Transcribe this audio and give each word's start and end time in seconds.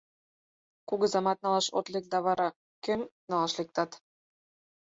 Кугызамат 0.87 1.37
налаш 1.43 1.67
от 1.77 1.85
лек 1.93 2.05
да, 2.11 2.19
вара 2.25 2.49
кӧм 2.83 3.01
налаш 3.29 3.53
лектат? 3.59 3.91